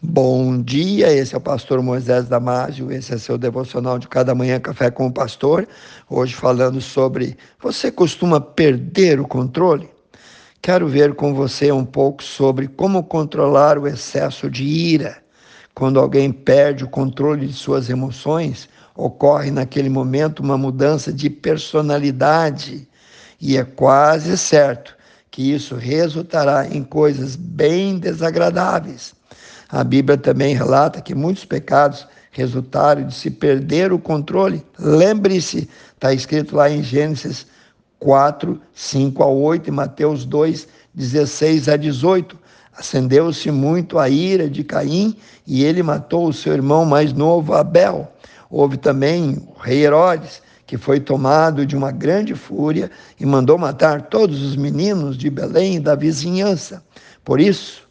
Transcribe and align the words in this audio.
Bom 0.00 0.62
dia, 0.62 1.12
esse 1.12 1.34
é 1.34 1.38
o 1.38 1.40
pastor 1.40 1.82
Moisés 1.82 2.28
Damásio, 2.28 2.92
esse 2.92 3.12
é 3.12 3.18
seu 3.18 3.36
devocional 3.36 3.98
de 3.98 4.06
cada 4.06 4.32
manhã 4.32 4.60
café 4.60 4.92
com 4.92 5.08
o 5.08 5.12
pastor. 5.12 5.66
Hoje 6.08 6.36
falando 6.36 6.80
sobre 6.80 7.36
você 7.60 7.90
costuma 7.90 8.40
perder 8.40 9.18
o 9.18 9.26
controle? 9.26 9.90
Quero 10.62 10.86
ver 10.86 11.16
com 11.16 11.34
você 11.34 11.72
um 11.72 11.84
pouco 11.84 12.22
sobre 12.22 12.68
como 12.68 13.02
controlar 13.02 13.76
o 13.76 13.88
excesso 13.88 14.48
de 14.48 14.62
ira. 14.62 15.18
Quando 15.74 15.98
alguém 15.98 16.30
perde 16.30 16.84
o 16.84 16.88
controle 16.88 17.48
de 17.48 17.54
suas 17.54 17.90
emoções, 17.90 18.68
ocorre 18.94 19.50
naquele 19.50 19.88
momento 19.88 20.44
uma 20.44 20.56
mudança 20.56 21.12
de 21.12 21.28
personalidade 21.28 22.88
e 23.40 23.56
é 23.56 23.64
quase 23.64 24.38
certo 24.38 24.96
que 25.28 25.52
isso 25.52 25.74
resultará 25.74 26.68
em 26.68 26.84
coisas 26.84 27.34
bem 27.34 27.98
desagradáveis. 27.98 29.17
A 29.70 29.84
Bíblia 29.84 30.16
também 30.16 30.54
relata 30.54 31.00
que 31.00 31.14
muitos 31.14 31.44
pecados 31.44 32.06
resultaram 32.30 33.06
de 33.06 33.14
se 33.14 33.30
perder 33.30 33.92
o 33.92 33.98
controle. 33.98 34.64
Lembre-se, 34.78 35.68
está 35.94 36.12
escrito 36.12 36.56
lá 36.56 36.70
em 36.70 36.82
Gênesis 36.82 37.46
4, 37.98 38.60
5 38.74 39.22
a 39.22 39.26
8 39.26 39.68
e 39.68 39.70
Mateus 39.70 40.24
2, 40.24 40.68
16 40.94 41.68
a 41.68 41.76
18. 41.76 42.38
Acendeu-se 42.76 43.50
muito 43.50 43.98
a 43.98 44.08
ira 44.08 44.48
de 44.48 44.62
Caim 44.62 45.16
e 45.46 45.64
ele 45.64 45.82
matou 45.82 46.28
o 46.28 46.32
seu 46.32 46.54
irmão 46.54 46.84
mais 46.84 47.12
novo, 47.12 47.54
Abel. 47.54 48.10
Houve 48.48 48.76
também 48.76 49.42
o 49.54 49.60
rei 49.60 49.84
Herodes, 49.84 50.40
que 50.64 50.78
foi 50.78 51.00
tomado 51.00 51.66
de 51.66 51.76
uma 51.76 51.90
grande 51.90 52.34
fúria 52.34 52.90
e 53.18 53.26
mandou 53.26 53.58
matar 53.58 54.02
todos 54.02 54.42
os 54.42 54.54
meninos 54.54 55.16
de 55.18 55.28
Belém 55.28 55.76
e 55.76 55.80
da 55.80 55.94
vizinhança. 55.94 56.82
Por 57.24 57.40
isso, 57.40 57.87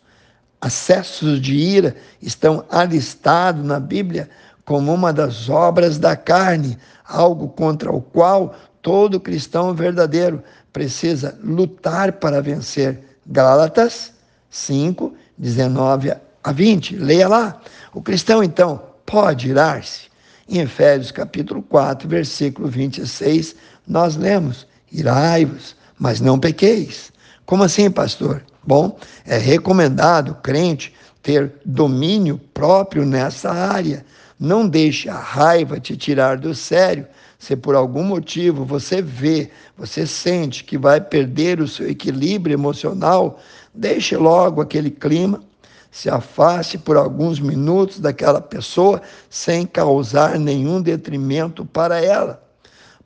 acessos 0.62 1.42
de 1.42 1.56
ira 1.56 1.96
estão 2.22 2.66
alistados 2.70 3.64
na 3.64 3.80
Bíblia 3.80 4.30
como 4.66 4.94
uma 4.94 5.14
das 5.14 5.50
obras 5.50 5.98
da 5.98 6.16
carne, 6.16 6.78
algo 7.06 7.48
contra 7.48 7.92
o 7.92 8.02
qual 8.02 8.54
todo 8.82 9.20
cristão 9.20 9.74
verdadeiro 9.74 10.44
precisa 10.74 11.38
lutar 11.44 12.14
para 12.14 12.42
vencer. 12.42 13.02
Gálatas 13.26 14.14
5, 14.50 15.14
19 15.38 16.14
a 16.44 16.52
20. 16.52 16.96
Leia 16.98 17.28
lá. 17.28 17.62
O 17.94 18.02
cristão, 18.02 18.44
então, 18.44 18.82
pode 19.06 19.50
irar-se. 19.50 20.08
Em 20.50 20.60
Efésios 20.60 21.12
capítulo 21.12 21.62
4, 21.62 22.08
versículo 22.08 22.68
26, 22.68 23.56
nós 23.88 24.16
lemos: 24.16 24.68
Irai-vos, 24.92 25.76
mas 26.00 26.22
não 26.22 26.40
pequeis. 26.40 27.12
Como 27.46 27.64
assim, 27.64 27.90
pastor? 27.92 28.44
Bom, 28.68 29.00
é 29.26 29.38
recomendado 29.38 30.36
crente 30.44 30.94
ter 31.24 31.54
domínio 31.64 32.38
próprio 32.54 33.06
nessa 33.06 33.50
área. 33.50 34.06
Não 34.38 34.68
deixe 34.68 35.08
a 35.08 35.18
raiva 35.18 35.80
te 35.80 35.96
tirar 35.96 36.38
do 36.38 36.54
sério. 36.54 37.08
Se 37.40 37.56
por 37.56 37.76
algum 37.76 38.04
motivo 38.04 38.66
você 38.66 39.02
vê, 39.02 39.50
você 39.78 40.06
sente 40.06 40.66
que 40.66 40.78
vai 40.78 41.00
perder 41.00 41.62
o 41.62 41.68
seu 41.68 41.90
equilíbrio 41.90 42.56
emocional, 42.56 43.40
deixe 43.74 44.18
logo 44.18 44.60
aquele 44.60 44.92
clima, 44.92 45.42
se 45.90 46.10
afaste 46.10 46.78
por 46.78 46.98
alguns 46.98 47.40
minutos 47.40 48.02
daquela 48.02 48.42
pessoa 48.42 49.02
sem 49.30 49.66
causar 49.66 50.38
nenhum 50.38 50.82
detrimento 50.82 51.66
para 51.66 52.04
ela. 52.04 52.44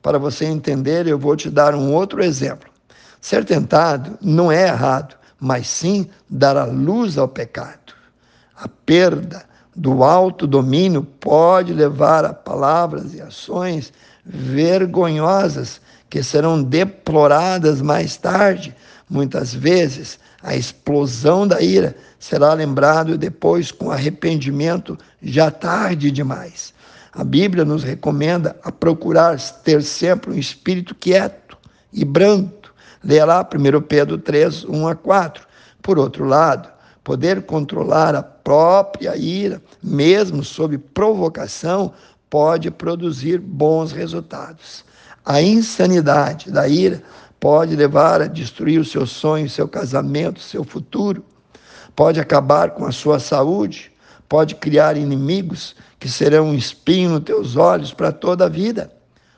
Para 0.02 0.18
você 0.18 0.44
entender, 0.44 1.06
eu 1.06 1.18
vou 1.18 1.36
te 1.36 1.48
dar 1.48 1.72
um 1.76 1.92
outro 1.92 2.20
exemplo. 2.20 2.68
Ser 3.20 3.44
tentado 3.44 4.18
não 4.20 4.50
é 4.50 4.66
errado, 4.66 5.21
mas 5.42 5.66
sim 5.66 6.08
dar 6.30 6.56
a 6.56 6.64
luz 6.64 7.18
ao 7.18 7.26
pecado. 7.26 7.94
A 8.54 8.68
perda 8.68 9.44
do 9.74 10.04
autodomínio 10.04 11.02
pode 11.02 11.72
levar 11.72 12.24
a 12.24 12.32
palavras 12.32 13.12
e 13.12 13.20
ações 13.20 13.92
vergonhosas 14.24 15.80
que 16.08 16.22
serão 16.22 16.62
deploradas 16.62 17.82
mais 17.82 18.16
tarde. 18.16 18.72
Muitas 19.10 19.52
vezes, 19.52 20.16
a 20.44 20.54
explosão 20.54 21.48
da 21.48 21.60
ira 21.60 21.96
será 22.20 22.52
lembrado 22.54 23.18
depois 23.18 23.72
com 23.72 23.90
arrependimento 23.90 24.96
já 25.20 25.50
tarde 25.50 26.12
demais. 26.12 26.72
A 27.12 27.24
Bíblia 27.24 27.64
nos 27.64 27.82
recomenda 27.82 28.54
a 28.62 28.70
procurar 28.70 29.36
ter 29.64 29.82
sempre 29.82 30.30
um 30.30 30.38
espírito 30.38 30.94
quieto 30.94 31.58
e 31.92 32.04
brando 32.04 32.61
Leia 33.04 33.24
lá 33.24 33.40
1 33.40 33.82
Pedro 33.82 34.18
3, 34.18 34.64
1 34.64 34.88
a 34.88 34.94
4. 34.94 35.46
Por 35.82 35.98
outro 35.98 36.24
lado, 36.24 36.68
poder 37.02 37.42
controlar 37.42 38.14
a 38.14 38.22
própria 38.22 39.16
ira, 39.16 39.60
mesmo 39.82 40.44
sob 40.44 40.78
provocação, 40.78 41.92
pode 42.30 42.70
produzir 42.70 43.38
bons 43.38 43.92
resultados. 43.92 44.84
A 45.24 45.42
insanidade 45.42 46.50
da 46.50 46.68
ira 46.68 47.02
pode 47.38 47.74
levar 47.74 48.22
a 48.22 48.26
destruir 48.26 48.80
o 48.80 48.84
seu 48.84 49.04
sonho, 49.04 49.50
seu 49.50 49.66
casamento, 49.66 50.40
seu 50.40 50.62
futuro, 50.62 51.24
pode 51.94 52.20
acabar 52.20 52.70
com 52.70 52.86
a 52.86 52.92
sua 52.92 53.18
saúde, 53.18 53.92
pode 54.28 54.54
criar 54.54 54.96
inimigos 54.96 55.74
que 55.98 56.08
serão 56.08 56.46
um 56.46 56.54
espinho 56.54 57.10
nos 57.10 57.24
teus 57.24 57.56
olhos 57.56 57.92
para 57.92 58.12
toda 58.12 58.46
a 58.46 58.48
vida. 58.48 58.92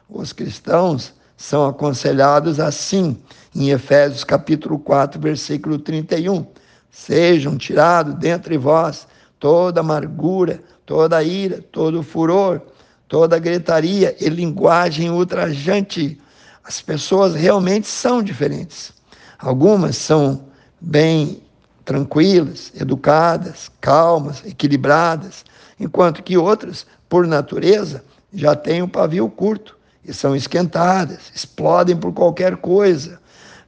Os 0.08 0.32
cristãos 0.32 1.14
são 1.36 1.66
aconselhados 1.66 2.60
assim, 2.60 3.18
em 3.54 3.70
Efésios 3.70 4.24
capítulo 4.24 4.78
4, 4.78 5.20
versículo 5.20 5.78
31. 5.78 6.46
Sejam 6.90 7.56
tirados 7.56 8.14
dentre 8.14 8.56
vós 8.56 9.06
toda 9.38 9.80
amargura, 9.80 10.62
toda 10.86 11.22
ira, 11.22 11.60
todo 11.72 12.02
furor, 12.02 12.62
toda 13.08 13.38
gritaria 13.38 14.16
e 14.20 14.28
linguagem 14.28 15.10
ultrajante. 15.10 16.20
As 16.62 16.80
pessoas 16.80 17.34
realmente 17.34 17.86
são 17.86 18.22
diferentes. 18.22 18.92
Algumas 19.38 19.96
são 19.96 20.46
bem 20.80 21.42
tranquilas, 21.84 22.72
educadas, 22.74 23.70
calmas, 23.80 24.42
equilibradas, 24.46 25.44
enquanto 25.78 26.22
que 26.22 26.38
outras, 26.38 26.86
por 27.08 27.26
natureza, 27.26 28.02
já 28.32 28.56
têm 28.56 28.82
um 28.82 28.88
pavio 28.88 29.28
curto 29.28 29.76
e 30.04 30.12
são 30.12 30.36
esquentadas, 30.36 31.32
explodem 31.34 31.96
por 31.96 32.12
qualquer 32.12 32.56
coisa, 32.56 33.18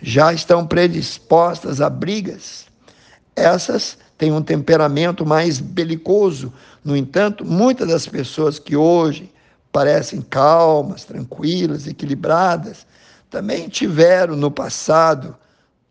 já 0.00 0.32
estão 0.32 0.66
predispostas 0.66 1.80
a 1.80 1.88
brigas. 1.88 2.66
Essas 3.34 3.97
têm 4.19 4.32
um 4.32 4.42
temperamento 4.42 5.25
mais 5.25 5.58
belicoso. 5.58 6.52
No 6.84 6.96
entanto, 6.96 7.44
muitas 7.44 7.88
das 7.88 8.06
pessoas 8.06 8.58
que 8.58 8.76
hoje 8.76 9.32
parecem 9.72 10.22
calmas, 10.22 11.04
tranquilas, 11.04 11.86
equilibradas, 11.86 12.86
também 13.30 13.69
tiveram 13.69 14.36
no 14.36 14.50
passado 14.50 15.36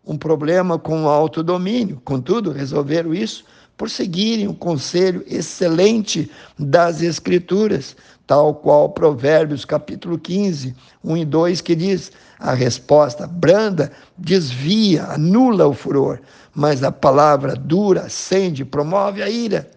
um 0.06 0.18
problema 0.18 0.78
com 0.78 1.04
o 1.04 1.10
autodomínio. 1.10 2.02
Contudo, 2.04 2.52
resolveram 2.52 3.14
isso 3.14 3.44
por 3.78 3.90
seguirem 3.90 4.48
o 4.48 4.54
conselho 4.54 5.24
excelente 5.28 6.30
das 6.58 7.02
Escrituras, 7.02 7.96
tal 8.26 8.56
qual 8.56 8.90
Provérbios 8.90 9.66
capítulo 9.66 10.18
15, 10.18 10.76
1 11.04 11.18
e 11.18 11.26
2, 11.26 11.62
que 11.62 11.76
diz: 11.76 12.12
a 12.40 12.54
resposta 12.54 13.28
branda 13.28 13.92
desvia, 14.18 15.06
anula 15.06 15.68
o 15.68 15.74
furor, 15.74 16.22
mas 16.54 16.84
a 16.84 16.92
palavra 16.92 17.56
dura 17.56 18.02
acende, 18.02 18.66
promove 18.66 19.22
a 19.22 19.30
ira. 19.30 19.70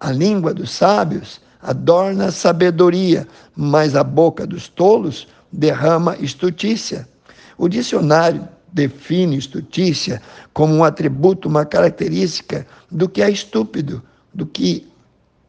A 0.00 0.10
língua 0.10 0.52
dos 0.52 0.70
sábios 0.70 1.40
adorna 1.62 2.26
a 2.26 2.32
sabedoria, 2.32 3.26
mas 3.56 3.96
a 3.96 4.04
boca 4.04 4.46
dos 4.46 4.68
tolos 4.68 5.26
derrama 5.50 6.16
estutícia. 6.18 7.08
O 7.56 7.68
dicionário 7.68 8.48
define 8.74 9.36
estutícia 9.36 10.20
como 10.52 10.74
um 10.74 10.82
atributo, 10.82 11.48
uma 11.48 11.64
característica 11.64 12.66
do 12.90 13.08
que 13.08 13.22
é 13.22 13.30
estúpido, 13.30 14.02
do 14.34 14.44
que 14.44 14.86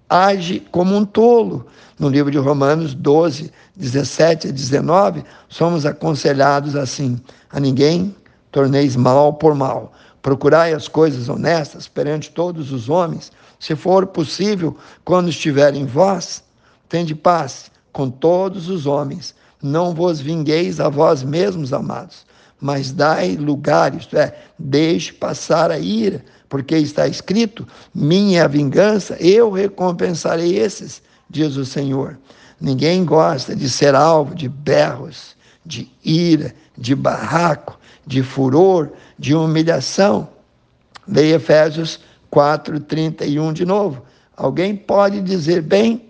age 0.08 0.60
como 0.72 0.96
um 0.96 1.04
tolo. 1.04 1.66
No 1.98 2.08
livro 2.08 2.30
de 2.30 2.38
Romanos 2.38 2.94
12, 2.94 3.52
17 3.76 4.50
a 4.50 4.52
19, 4.52 5.24
somos 5.50 5.88
aconselhados 5.88 6.76
assim: 6.76 7.20
a 7.50 7.60
ninguém 7.60 8.16
torneis 8.52 8.96
mal 8.96 9.34
por 9.34 9.56
mal. 9.56 9.92
Procurai 10.22 10.74
as 10.74 10.88
coisas 10.88 11.28
honestas 11.28 11.88
perante 11.88 12.30
todos 12.30 12.72
os 12.72 12.90
homens. 12.90 13.32
Se 13.60 13.76
for 13.76 14.06
possível, 14.06 14.78
quando 15.04 15.30
estiver 15.30 15.74
em 15.74 15.86
vós, 15.86 16.44
tende 16.88 17.16
paz 17.16 17.72
com 17.92 18.08
todos 18.08 18.70
os 18.70 18.86
homens. 18.86 19.34
Não 19.64 19.96
vos 19.96 20.20
vingueis 20.20 20.80
a 20.80 20.90
vós 20.90 21.24
mesmos, 21.24 21.74
amados, 21.74 22.26
mas 22.60 22.92
dai 22.92 23.36
lugar, 23.36 23.94
isto 23.96 24.18
é, 24.18 24.36
deixe 24.58 25.12
passar 25.12 25.72
a 25.72 25.80
ira, 25.80 26.24
porque 26.50 26.76
está 26.78 27.08
escrito: 27.08 27.68
minha 27.94 28.48
vingança, 28.48 29.16
eu 29.20 29.52
recompensarei 29.52 30.58
esses, 30.58 31.02
diz 31.30 31.58
o 31.58 31.66
Senhor. 31.66 32.18
Ninguém 32.60 33.04
gosta 33.04 33.56
de 33.56 33.70
ser 33.70 33.94
alvo 33.96 34.34
de 34.34 34.48
berros, 34.48 35.36
de 35.66 35.92
ira, 36.04 36.56
de 36.78 36.96
barraco, 36.96 37.78
de 38.08 38.24
furor, 38.24 38.92
de 39.20 39.36
humilhação. 39.36 40.30
Leia 41.08 41.36
Efésios 41.36 42.00
4:31 42.32 43.54
de 43.54 43.66
novo. 43.66 44.02
Alguém 44.36 44.76
pode 44.76 45.22
dizer, 45.22 45.62
bem, 45.62 46.10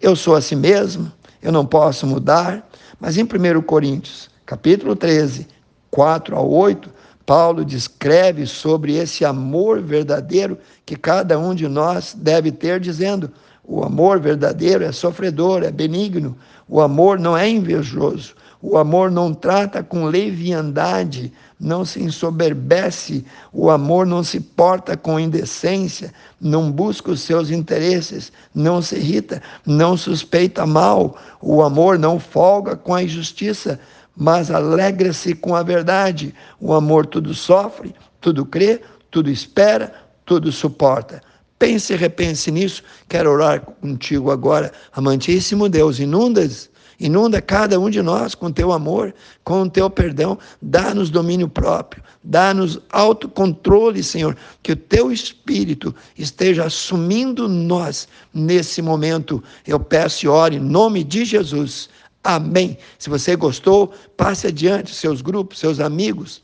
eu 0.00 0.14
sou 0.14 0.34
assim 0.34 0.54
mesmo, 0.54 1.10
eu 1.42 1.50
não 1.50 1.66
posso 1.66 2.06
mudar, 2.06 2.68
mas 3.00 3.16
em 3.16 3.24
1 3.24 3.62
Coríntios, 3.62 4.30
capítulo 4.46 4.94
13, 4.94 5.48
4 5.94 6.36
a 6.36 6.42
8, 6.42 6.90
Paulo 7.24 7.64
descreve 7.64 8.46
sobre 8.46 8.96
esse 8.96 9.24
amor 9.24 9.80
verdadeiro 9.80 10.58
que 10.84 10.96
cada 10.96 11.38
um 11.38 11.54
de 11.54 11.68
nós 11.68 12.16
deve 12.18 12.50
ter, 12.50 12.80
dizendo: 12.80 13.30
o 13.62 13.84
amor 13.84 14.18
verdadeiro 14.18 14.82
é 14.82 14.90
sofredor, 14.90 15.62
é 15.62 15.70
benigno, 15.70 16.36
o 16.68 16.80
amor 16.80 17.20
não 17.20 17.38
é 17.38 17.48
invejoso, 17.48 18.34
o 18.60 18.76
amor 18.76 19.08
não 19.08 19.32
trata 19.32 19.84
com 19.84 20.06
leviandade, 20.06 21.32
não 21.60 21.84
se 21.84 22.02
ensoberbece, 22.02 23.24
o 23.52 23.70
amor 23.70 24.04
não 24.04 24.24
se 24.24 24.40
porta 24.40 24.96
com 24.96 25.20
indecência, 25.20 26.12
não 26.40 26.72
busca 26.72 27.12
os 27.12 27.20
seus 27.20 27.50
interesses, 27.50 28.32
não 28.52 28.82
se 28.82 28.96
irrita, 28.96 29.40
não 29.64 29.96
suspeita 29.96 30.66
mal, 30.66 31.16
o 31.40 31.62
amor 31.62 32.00
não 32.00 32.18
folga 32.18 32.74
com 32.74 32.92
a 32.92 33.02
injustiça, 33.04 33.78
mas 34.16 34.50
alegra-se 34.50 35.34
com 35.34 35.54
a 35.54 35.62
verdade. 35.62 36.34
O 36.60 36.72
amor 36.72 37.06
tudo 37.06 37.34
sofre, 37.34 37.94
tudo 38.20 38.44
crê, 38.44 38.80
tudo 39.10 39.30
espera, 39.30 39.92
tudo 40.24 40.50
suporta. 40.52 41.20
Pense 41.58 41.92
e 41.92 41.96
repense 41.96 42.50
nisso. 42.50 42.82
Quero 43.08 43.30
orar 43.30 43.60
contigo 43.60 44.30
agora, 44.30 44.72
amantíssimo 44.92 45.68
Deus. 45.68 45.98
Inundas, 45.98 46.68
inunda 46.98 47.40
cada 47.40 47.78
um 47.78 47.88
de 47.88 48.02
nós 48.02 48.34
com 48.34 48.50
teu 48.50 48.72
amor, 48.72 49.14
com 49.44 49.68
teu 49.68 49.88
perdão. 49.88 50.38
Dá-nos 50.60 51.10
domínio 51.10 51.48
próprio, 51.48 52.02
dá-nos 52.22 52.80
autocontrole, 52.90 54.02
Senhor. 54.02 54.36
Que 54.62 54.72
o 54.72 54.76
teu 54.76 55.12
Espírito 55.12 55.94
esteja 56.18 56.64
assumindo 56.64 57.48
nós 57.48 58.08
nesse 58.32 58.82
momento. 58.82 59.42
Eu 59.66 59.78
peço 59.78 60.26
e 60.26 60.28
oro 60.28 60.54
em 60.54 60.60
nome 60.60 61.04
de 61.04 61.24
Jesus. 61.24 61.88
Amém. 62.24 62.78
Se 62.98 63.10
você 63.10 63.36
gostou, 63.36 63.92
passe 64.16 64.46
adiante, 64.46 64.94
seus 64.94 65.20
grupos, 65.20 65.58
seus 65.58 65.78
amigos. 65.78 66.42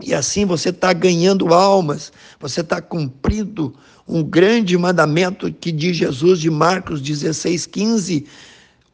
E 0.00 0.14
assim 0.14 0.46
você 0.46 0.68
está 0.68 0.92
ganhando 0.92 1.52
almas, 1.52 2.12
você 2.38 2.60
está 2.60 2.80
cumprindo 2.80 3.74
um 4.06 4.22
grande 4.22 4.78
mandamento 4.78 5.52
que 5.52 5.72
diz 5.72 5.96
Jesus 5.96 6.38
de 6.38 6.48
Marcos 6.48 7.02
16, 7.02 7.66
15, 7.66 8.26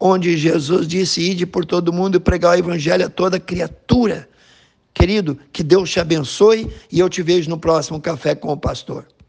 onde 0.01 0.35
Jesus 0.37 0.89
disse: 0.89 1.21
Ide 1.21 1.45
por 1.45 1.67
todo 1.67 1.93
mundo 1.93 2.17
e 2.17 2.21
pregar 2.21 2.57
o 2.57 2.59
evangelho 2.59 3.05
a 3.05 3.11
toda 3.11 3.39
criatura. 3.39 4.29
Querido, 4.95 5.39
que 5.53 5.63
Deus 5.63 5.91
te 5.91 6.01
abençoe 6.01 6.73
e 6.91 6.99
eu 6.99 7.09
te 7.09 7.23
vejo 7.23 7.51
no 7.51 7.59
próximo 7.59 8.01
Café 8.01 8.35
com 8.35 8.51
o 8.51 8.57
Pastor. 8.57 9.07